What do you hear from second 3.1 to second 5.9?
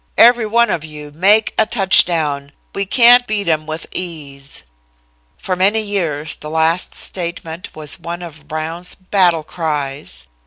beat 'em with ease." For many